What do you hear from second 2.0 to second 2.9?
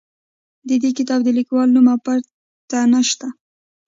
پته